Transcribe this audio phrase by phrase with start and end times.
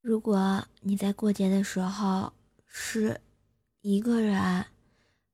[0.00, 2.32] 如果你在过节的时候
[2.66, 3.20] 是
[3.80, 4.64] 一个人，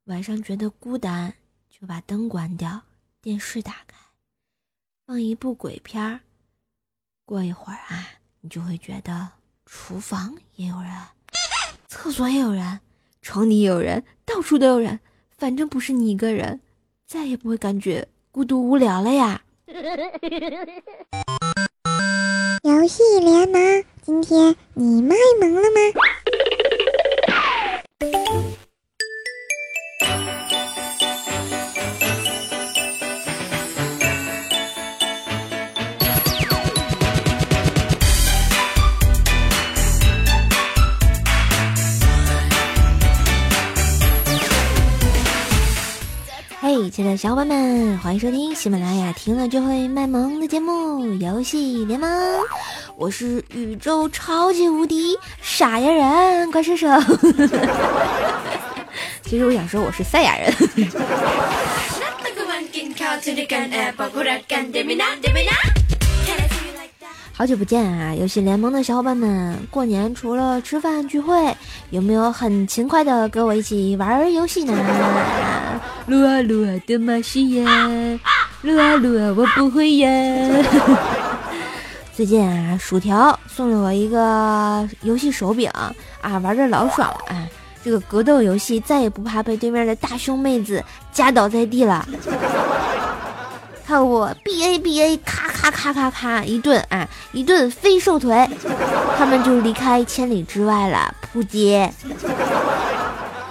[0.04, 1.34] 晚上觉得孤单，
[1.68, 2.82] 就把灯关掉，
[3.20, 3.96] 电视打开，
[5.06, 6.20] 放一部鬼片儿。
[7.26, 8.08] 过一会儿啊，
[8.40, 9.28] 你就会觉得
[9.66, 10.90] 厨房也有人，
[11.86, 12.80] 厕所也有人，
[13.20, 14.98] 床底也有人，到处都有人，
[15.30, 16.60] 反正不是你一个人，
[17.06, 19.42] 再也不会感觉孤独无聊了呀。
[22.66, 25.73] 游戏联盟，今天你卖萌了吗？
[47.16, 52.10] 小伙伴们，欢迎收听喜马拉雅听了就会卖萌的节目《游戏联盟》，
[52.96, 56.88] 我是宇宙超级无敌傻呀人，快射手！
[59.22, 60.52] 其实我想说我是赛亚人。
[67.36, 68.14] 好久不见啊！
[68.14, 71.52] 游戏联盟的小伙伴们，过年除了吃饭聚会，
[71.90, 74.72] 有没有很勤快的跟我一起玩游戏呢？
[76.06, 77.66] 撸啊撸啊的马戏呀，
[78.62, 80.08] 撸啊撸啊我不会呀。
[82.14, 85.68] 最近啊，薯条送了我一个游戏手柄
[86.20, 87.48] 啊，玩着老爽了啊！
[87.84, 90.80] 这个格斗游戏再也不怕被对面的大胸妹子
[91.12, 92.06] 夹倒在地了。
[93.86, 98.48] 看我 B A B A，咔咔咔咔咔一顿啊，一顿飞瘦腿，
[99.18, 101.14] 他们就离开千里之外了。
[101.20, 101.92] 扑街，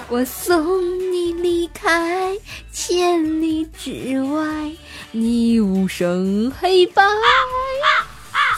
[0.10, 2.32] 我送你离开
[2.72, 4.72] 千里之外，
[5.12, 7.04] 你无声黑白。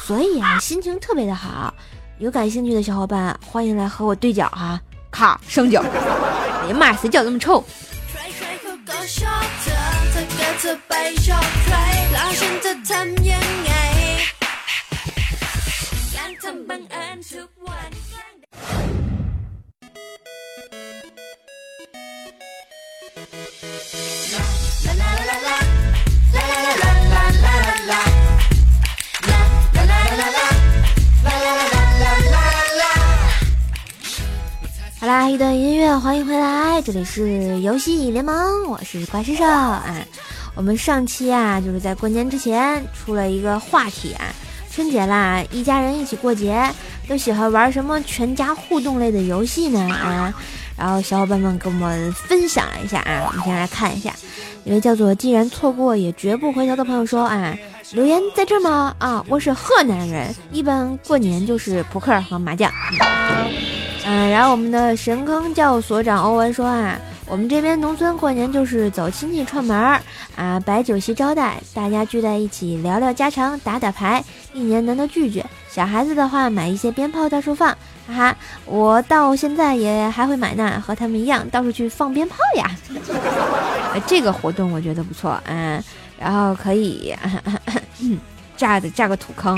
[0.06, 1.73] 所以啊，心情特别的好。
[2.20, 4.80] 有感兴趣的小伙伴，欢迎来和我对脚哈，
[5.12, 5.84] 咔上脚。
[5.84, 7.62] 哎呀妈呀，谁脚那么臭？
[10.15, 10.93] ถ้าเกิดเธอไป
[11.26, 11.76] ชอบใคร
[12.11, 13.71] แล้วฉันจะทำยังไง
[16.15, 17.92] การทำบังเอิญทุกวัน
[24.86, 25.58] ลาลาลาลา
[26.36, 28.24] ลาลาลาลาลา
[35.05, 39.86] 好啦，一段音乐，欢迎回来，这里是游戏联盟，我是怪兽兽啊。
[40.55, 44.33] 我们上期啊，就是在过年之前出了一个话题啊，
[44.71, 46.60] 春节啦，一家人一起过节，
[47.08, 49.80] 都喜欢玩什么全家互动类的游戏呢？
[49.93, 50.33] 啊，
[50.76, 54.11] 然后小伙伴们跟我们分享了一下啊，我们先来看一下，
[54.64, 57.55] 一位叫做既然错过也绝不回头的朋友说啊，
[57.92, 58.95] 留言在这吗？
[58.98, 62.72] 啊，我是河南人，一般过年就是扑克和麻将。
[64.05, 66.98] 嗯然后我们的神坑教所长欧文说啊。
[67.27, 69.99] 我们这边农村过年就是走亲戚串门儿
[70.36, 74.23] 啊，摆酒席招待，大家聚在一起聊聊家常，打打牌，
[74.54, 75.43] 一年难得聚聚。
[75.67, 77.76] 小孩子的话，买一些鞭炮到处放，
[78.08, 82.70] 哈哈，我到现在也还会买呢，和他们一样到处去放鞭炮呀。
[84.05, 85.83] 这个活动我觉得不错，嗯，
[86.20, 87.11] 然后可以
[88.55, 89.58] 炸的炸个土坑。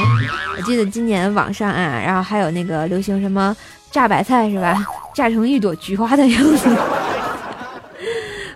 [0.56, 3.53] 我记得今年网上啊，然后还有那个流行什么
[3.92, 4.86] 炸白菜是吧？
[5.14, 6.70] 炸成一朵菊花的样子。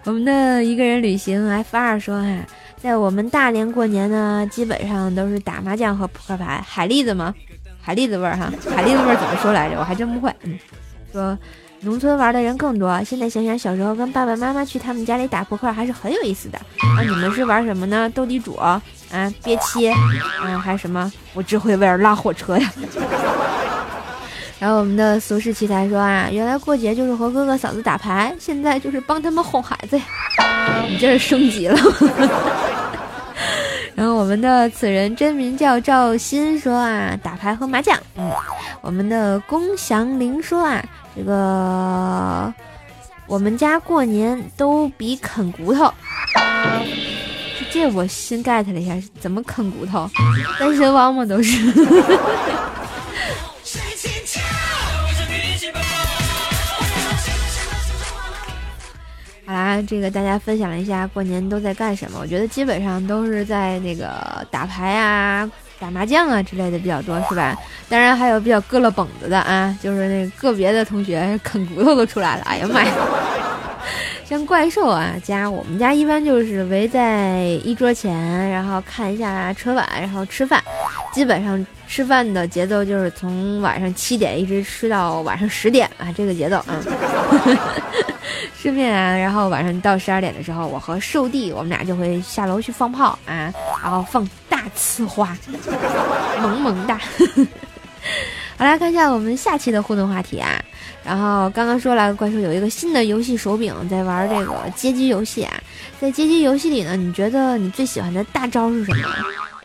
[0.04, 2.28] 我们的一个人旅行 F 二说哈，
[2.82, 7.34] 在我们大连过年呢，基本上都是打麻将和扑克牌，海蛎子吗？
[7.82, 9.78] 海蛎子味儿哈，海蛎子味儿怎么说来着？
[9.80, 10.34] 我还真不会。
[10.44, 10.58] 嗯，
[11.12, 11.38] 说
[11.82, 13.04] 农村玩的人更多。
[13.04, 16.58] 现在想想小时候跟爸爸妈妈去他们家里打扑克还是很有意思的。
[16.58, 18.10] 啊，你们是玩什么呢？
[18.10, 18.82] 斗地主啊，
[19.44, 19.98] 憋气啊，
[20.64, 21.12] 还是什么？
[21.34, 22.72] 我只会玩拉火车呀。
[24.62, 30.04] 然后我们的俗世奇才说啊，原来过节就是和哥哥嫂子打牌，现在就是帮他们哄孩子呀。
[30.88, 31.76] 你这是升级了。
[33.96, 37.98] 然后我们的此人真名叫赵鑫说啊，打牌和麻将。
[38.16, 38.32] 嗯，
[38.82, 40.80] 我们的龚祥林说啊，
[41.16, 42.54] 这个
[43.26, 45.92] 我们家过年都比啃骨头。
[47.72, 50.08] 这我新 get 了一下，怎么啃骨头？
[50.60, 51.26] 单身汪吗？
[51.26, 51.58] 都是。
[59.62, 62.18] 啊，这个大家分享一下过年都在干什么。
[62.20, 65.48] 我觉得基本上都是在那个打牌啊、
[65.80, 67.56] 打麻将啊之类的比较多，是吧？
[67.88, 72.44] 当然还有比较割了膀子的啊，就是那个别的同学啃骨头都出来了。
[72.44, 72.92] 哎呀妈呀！
[74.26, 80.64] 像怪兽啊家，我们家一般就是围在一桌前，然后看一下春晚，然后吃饭。
[81.14, 86.82] 基本上吃饭的节奏就是从晚上七点一直吃到晚上十点啊，这个节奏啊。
[88.58, 93.52] 顺便啊，然后晚上到十二点的时候，我和寿弟我们俩就会下楼去放炮啊，
[93.82, 95.36] 然后放大呲花，
[96.42, 97.00] 萌萌哒。
[98.58, 100.64] 好来看一下我们下期的互动话题啊。
[101.04, 105.52] 然后刚刚说了，怪兽有一个新的游戏手柄，在玩这个街机游戏啊。
[106.00, 109.08] 在街机游戏里呢，你觉得你最喜欢的大招是什么？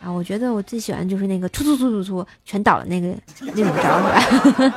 [0.01, 3.09] 啊，我觉得我最喜欢就是那个突突突突突全倒了那个
[3.39, 3.99] 那种招，
[4.57, 4.75] 是吧？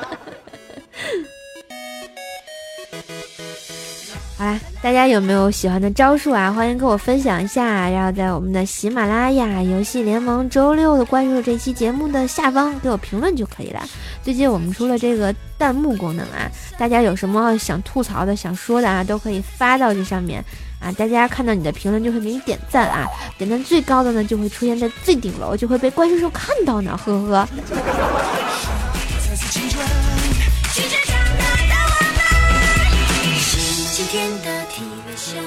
[4.41, 6.51] 好啦，大家有没有喜欢的招数啊？
[6.51, 13.83] 欢迎跟我分享一下，然后在我们的喜马拉雅游戏联盟周六的关注这期节目的下方给我评论就可以了。
[14.23, 20.43] 最近我们出了这个弹幕功能啊，大家有什么想吐槽的、想说的啊，都可以发到这上面
[20.79, 20.91] 啊。
[20.93, 23.05] 大家看到你的评论就会给你点赞啊，
[23.37, 27.47] 点赞最高的呢就会出现在最顶楼，就会被怪兽兽看到呢，呵呵。
[34.11, 35.41] 天的体微笑，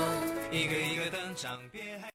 [0.50, 2.08] 一个一个登场，别害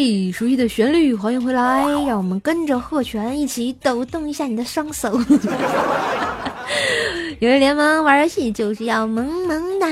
[0.00, 5.20] 嘿，熟悉的旋律，欢迎回来，让我们跟着鹤泉一起抖动一下你的双手。
[7.40, 9.88] 游戏联盟玩游戏就是要萌萌哒。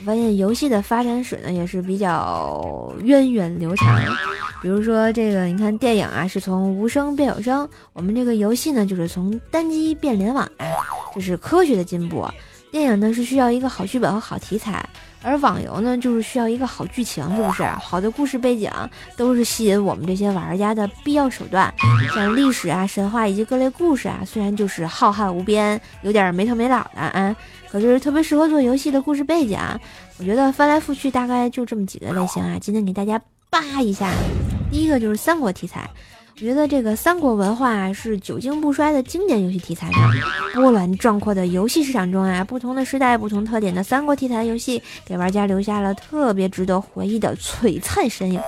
[0.00, 4.00] 我发现游戏的发展史呢也是比较源远流长。
[4.62, 10.64] 比如说这个，你看电影啊是从无声变有声，我们这个游戏呢就是从单机变联网啊，
[11.14, 12.26] 这是科学的进步。
[12.70, 14.87] 电影呢是需要一个好剧本和好题材。
[15.22, 17.64] 而网游呢，就是需要一个好剧情，是不是？
[17.64, 18.70] 好的故事背景
[19.16, 21.72] 都是吸引我们这些玩家的必要手段。
[22.14, 27.34] 像历史啊、神话以及各类故事啊，虽然就是浩瀚无边，有点没头没脑的啊，
[27.68, 29.78] 可是特别适合做游戏的故事背景啊。
[30.18, 32.56] 我觉得翻来覆去大概就这么几个类型啊。
[32.60, 33.20] 今天给大家
[33.50, 34.10] 扒一下，
[34.70, 35.88] 第一个就是三国题材。
[36.38, 39.96] 觉得这个三国文化是久经不衰的经典游戏题材呢。
[40.54, 48.40] 波澜壮阔的游戏市场中啊，不同的时代、不同特点的三国题材游戏，给玩家留下了特别值得回忆的璀璨身影。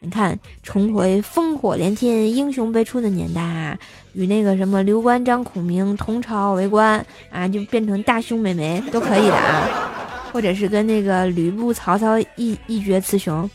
[0.00, 3.78] 你看，重回烽火连天、英雄辈出的年代啊，
[4.12, 9.90] 与那个什么刘关张孔明同朝为官啊，就变成大胸美眉都可以的啊。
[10.30, 13.48] 或者是跟那个吕布、曹操一一决雌雄。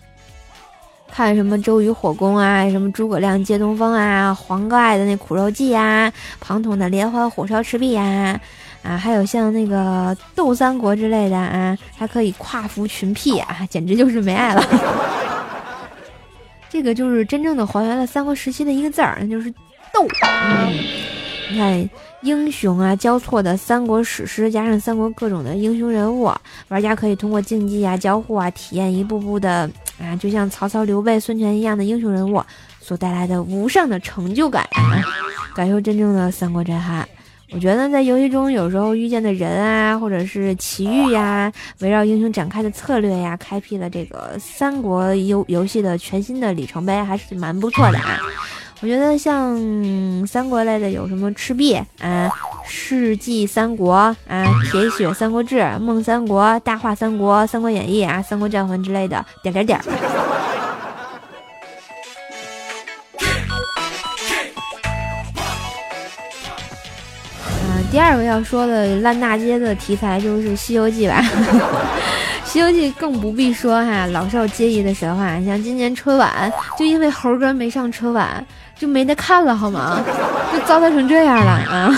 [1.09, 8.39] 看什么周瑜火攻啊，什么诸葛亮借东风啊，黄盖的那苦肉计呀，庞统的连环火烧赤壁呀，
[8.83, 14.63] 啊，还有像那个斗三国之类的啊，还可以跨服群 P 啊，简直就是没爱了。
[16.69, 19.49] 这个就是真正的还原了三国时期的一个字儿，那就是
[19.91, 20.05] 斗。
[20.23, 20.71] 嗯，
[21.49, 21.89] 你看
[22.21, 26.31] 英雄啊交错的三国史诗，加上三国各种的英雄人物，
[26.67, 29.67] 玩家可以通过竞技啊、交互啊，体验一步步的。
[29.99, 32.43] 啊，就像曹操、刘备、孙权一样的英雄人物
[32.79, 35.03] 所带来的无上的成就感，啊
[35.55, 37.07] 感受真正的三国震撼。
[37.51, 41.49] 我觉得在游戏中有时候遇见的人啊，或者是奇遇呀，
[41.79, 48.19] 围绕英雄展开的策略呀，开辟了这个三国游游戏的全新的里程碑，还是蛮不错的啊。
[48.79, 49.57] 我觉得像
[50.27, 52.29] 三国类的有什么赤壁啊、
[52.67, 54.15] 世纪三国啊、
[54.71, 59.79] 铁血三国志、梦三国、大话三国、三国演义啊、三国战魂之类的，点点点。
[59.79, 59.83] 啊，
[67.91, 71.19] 第二个要说的烂大街的题材就是《西游记》吧，
[72.47, 75.39] 《西游记》更不必说哈，老少皆宜的神话。
[75.43, 76.49] 像今年春晚，
[76.79, 78.43] 就因为猴哥没上春晚。
[78.79, 80.03] 就没得看了好吗？
[80.53, 81.89] 就糟蹋成这样了啊！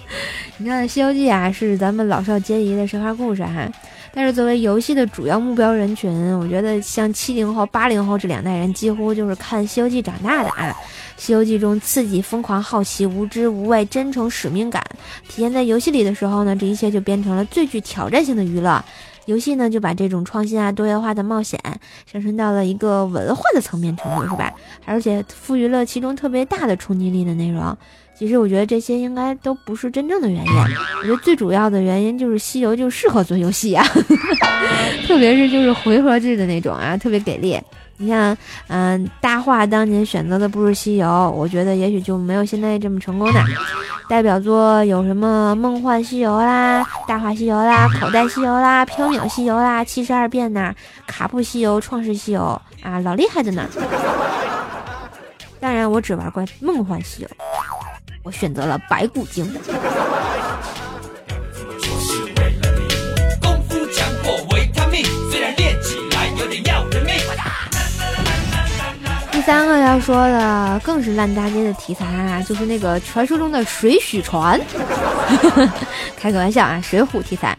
[0.56, 3.68] 你看《西游记》啊，是咱们老少皆宜的神话故事哈。
[4.10, 10.74] 但是作为游戏的主要目标人群，我觉得像七零后、八零后这两代人，几乎就是看《西游记》长大的啊。
[11.22, 14.82] 《西游记》中刺激、疯狂、好奇、无知、无畏、真诚、使命感，
[15.28, 18.82] 体现在游戏里的时候呢，这一切就变成了最具挑战性的娱乐。
[19.26, 21.58] 游戏呢，就把这种创新啊、多元化的冒险
[22.10, 24.52] 上升到了一个文化的层面程度，是吧？
[24.84, 27.76] 而且赋予了其中特别大的冲击力的内容。
[28.16, 30.52] 其实我觉得这些应该都不是真正的原因。
[31.00, 33.84] 我觉得最主要的原因就是西游就适合做游戏啊，
[35.06, 37.60] 特别是就是回合制的那种啊，特别给力。
[37.96, 38.36] 你像，
[38.68, 43.40] 嗯，大话当年选择的不是西游，我觉得也许就没有现在这么成功的。
[44.08, 50.74] 代表作有什么《梦幻西游》啦，《大话西游》啦，《口袋西游》啦，《缥缈西游》啦，《七十二变》呐，
[51.06, 53.66] 《卡布西游》《创世西游》啊，老厉害的呢。
[55.58, 57.28] 当然，我只玩过《梦幻西游》，
[58.22, 59.50] 我选择了白骨精。
[69.44, 74.58] 三个要说的更是烂大街的题材啊，就是那个传说中的水浒传。
[76.16, 77.56] 开个玩笑啊，水浒题材，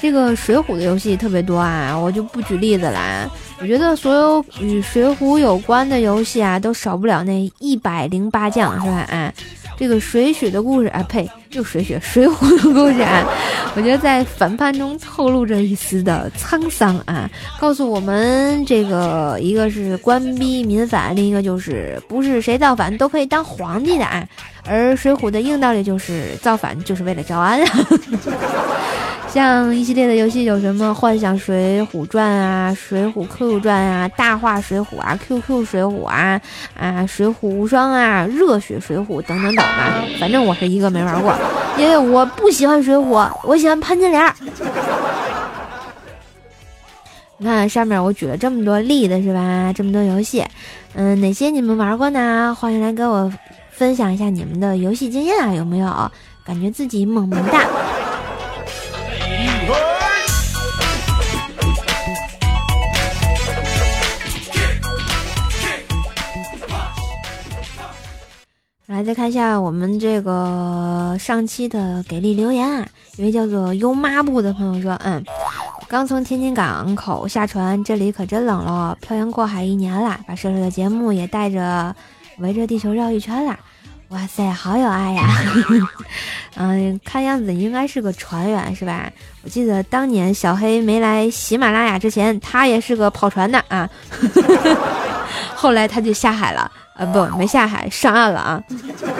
[0.00, 3.30] 这个水浒的游戏特别多啊，我就不举例子了。
[3.60, 8.96] 我觉得所有与水浒有关的游戏啊，都少不了那一百零八将，是吧？
[9.10, 9.32] 啊。
[9.78, 13.24] 这个水浒的故事啊，呸，就水浒，水浒的故事啊，
[13.76, 17.30] 我觉得在反叛中透露着一丝的沧桑啊，
[17.60, 24.26] 告诉我们这个一个是官逼民反，另一个就是不是谁造反都可以当皇帝的啊，
[24.66, 27.68] 而水浒的硬道理就是造反就是为了招安啊。
[29.30, 36.40] 像一系列的游戏有什么《幻想水浒传》啊，《水浒 Q 传》啊，《大话水浒》啊，《QQ 水浒》啊，
[36.76, 40.02] 啊，《水浒无双》啊，《热血水浒》等等等吧。
[40.18, 41.34] 反正我是一个没玩过，
[41.76, 44.34] 因为我不喜欢水浒，我喜欢潘金莲。
[47.36, 49.72] 你看上面我举了这么多例子是吧？
[49.72, 50.42] 这么多游戏，
[50.94, 52.56] 嗯，哪些你们玩过呢？
[52.58, 53.30] 欢迎来跟我
[53.70, 56.10] 分享一下你们的游戏经验啊，有没有？
[56.44, 57.66] 感觉自己萌萌哒。
[68.98, 72.84] 来，再看一下我们这个上期的给力留言啊，
[73.16, 75.22] 一位叫做优抹布的朋友说：“嗯，
[75.86, 81.94] 刚从天津港口下船，这里可真冷了，漂洋过海一年了，把射手的节目也带着
[82.38, 83.56] 围着地球绕一圈了。
[84.08, 85.22] 哇塞，好有爱呀！
[86.56, 89.08] 嗯，看样子应该是个船员是吧？
[89.44, 93.88] 我记得当年小黑没来喜马拉雅之前，他也是个跑船的啊，
[95.58, 98.60] 后来他就下海了。”啊不，没下海，上岸了啊！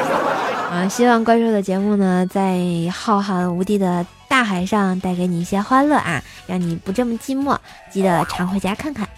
[0.69, 2.59] 啊，希望怪兽的节目呢，在
[2.93, 7.57] 浩瀚无地的大海上带给你一些欢乐啊，让你不这么寂寞。
[7.89, 9.09] 记得常回家看看。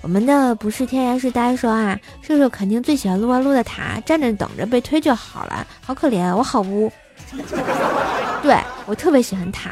[0.00, 5.66] 我们的不是天然是呆说啊，射手肯定最喜欢撸啊撸的塔，站着等着被推就好了。
[5.84, 6.90] 好可怜，我好污。
[8.42, 8.56] 对
[8.86, 9.70] 我特别喜欢塔，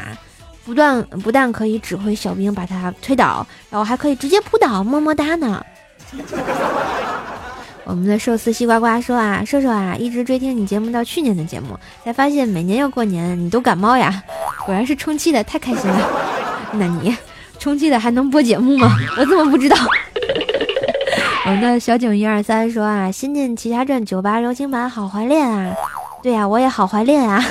[0.66, 5.64] 不断不但可以指挥小兵把他推倒，然后还可以直接扑倒，么么哒呢。
[7.84, 14.22] 我们的寿司西瓜瓜说啊，瘦瘦啊，一直追听你节目到去年的节目，才发现每年要过年你都感冒呀，
[14.64, 16.08] 果然是充气的，太开心了。
[16.72, 17.14] 那你
[17.58, 18.96] 充气的还能播节目吗？
[19.18, 19.76] 我怎么不知道？
[21.46, 25.74] 我们的小景一二三说啊，《仙剑奇侠传》九八柔情版好怀念啊，
[26.22, 27.44] 对呀，我也好怀念啊。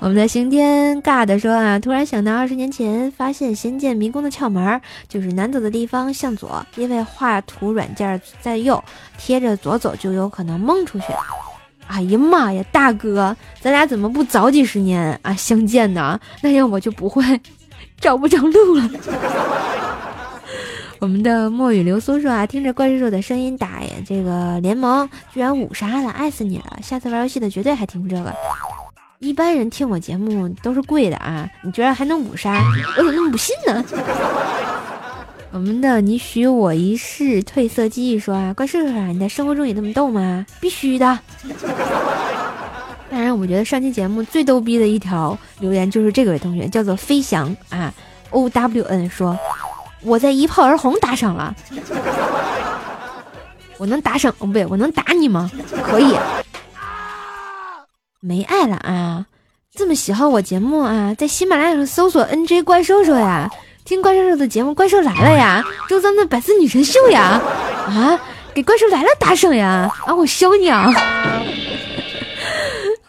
[0.00, 8.82] 我们的刑天尬的说啊，突然想到二十年前发现仙剑迷宫的窍门，就是难走的地方向左，因为画图软件在右，
[9.18, 11.04] 贴着左走就有可能蒙出去。
[11.86, 16.18] 哎呀妈呀，大哥，咱俩怎么不早几十年啊相见呢？
[16.40, 17.22] 那样我就不会
[18.00, 18.90] 找不着路了。
[20.98, 26.78] 我们的墨雨流苏说啊，听着怪兽兽的声音打这个联盟，居然五杀了，爱死你了！
[26.82, 28.34] 下次玩游戏的绝对还听这个。
[29.20, 32.58] 一般人听我节目都是跪的啊，你居然还能五杀，
[32.96, 33.84] 我怎么那么不信呢？
[35.52, 40.46] 我们的你许我一世褪色记忆说啊，怪兽兽啊，你在生活中也这么逗吗？
[40.58, 41.18] 必须的。
[43.10, 47.92] 当然，我觉得上期节目最逗逼的一条留言就是这位同学，叫做飞翔啊
[48.30, 49.38] ，O W N 说，
[50.00, 51.54] 我在一炮而红打赏了，
[53.76, 54.34] 我能打赏？
[54.38, 55.50] 哦不对，我能打你吗？
[55.84, 56.16] 可以。
[58.20, 59.24] 没爱了啊！
[59.74, 63.50] 这么喜好我节目啊，在喜马拉雅上搜索 “nj 怪兽兽”呀，
[63.84, 67.40] 听怪兽兽的节目《怪兽来了》呀，周三的百思女神秀呀，
[67.86, 68.20] 啊，
[68.52, 69.90] 给怪兽来了打赏呀！
[70.04, 70.92] 啊，我削你啊！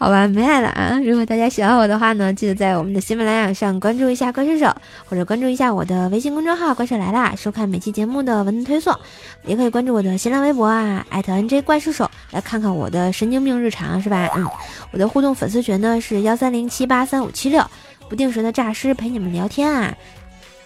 [0.02, 1.00] 好吧，没爱了啊！
[1.06, 8.98] 如果大家喜欢我的话呢，记得在我们的喜马拉雅上关注一下怪兽手，或者关注一下我的微信公众号“怪兽来啦”，收看每期节目的文字推送。
[9.46, 14.28] 也可以关注我的新浪微博啊，艾特 NJ 怪兽手，来看看我的神经病日常，是吧？
[14.36, 14.44] 嗯，
[14.92, 17.64] 我的互动粉丝群呢是幺三零七八三五七六，
[18.10, 19.94] 不定时的诈尸陪你们聊天啊，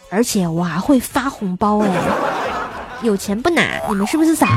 [0.09, 2.44] 而且我还会发红包哎。
[3.05, 4.47] 有钱不拿，你们是不是傻？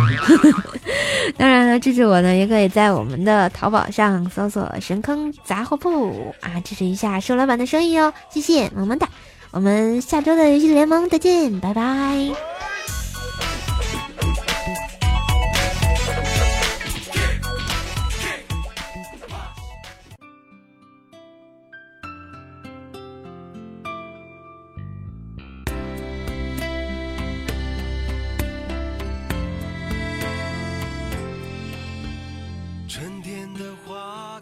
[1.37, 9.09] 当然了，支持我呢，也可以在我们的淘宝上搜索“神坑杂货铺”啊，支持一下瘦老板的生意哦，谢谢，么么哒！
[9.50, 12.28] 我们下周的游戏联盟再见，拜拜。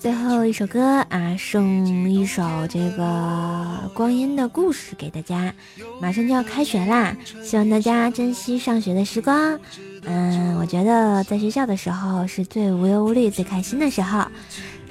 [0.06, 5.52] 最后一首歌啊，送一首这个光阴的故事给大家。
[6.00, 9.58] 马上就要开学啦，希望大家珍惜上学的时光。
[10.04, 14.25] 嗯，我觉得在学校的时候是最无忧无虑、最开心的时候。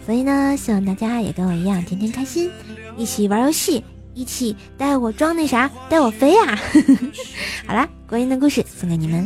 [0.05, 2.51] 所以呢，希望大家也跟我一样，天天开心，
[2.97, 6.59] 一起玩游戏，一起带我装那啥，带我飞呀！
[7.65, 9.25] 好啦，光阴的故事送给你们。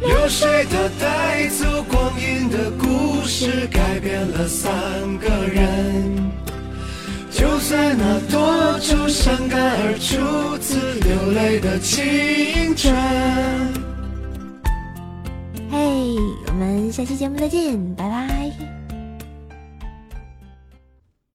[0.00, 4.70] 流水它带走光阴的故事，改变了三
[5.18, 6.30] 个人。
[7.30, 12.94] 就在那多愁善感而初次流泪的青春。
[15.70, 15.78] 嘿，
[16.46, 18.77] 我们下期节目再见，拜拜。